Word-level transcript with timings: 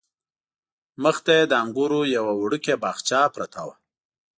مخې 1.03 1.21
ته 1.25 1.31
یې 1.37 1.43
د 1.47 1.53
انګورو 1.63 1.99
یوه 2.15 2.33
وړوکې 2.41 2.73
باغچه 2.83 3.21
پرته 3.35 3.61
وه. 3.67 3.75